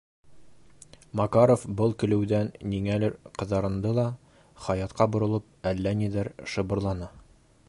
[1.19, 4.09] Макаров был көлөүҙән ниңәлер ҡыҙарынды ла,
[4.65, 7.17] Хаятҡа боролоп, әллә ниҙәр шыбырланы.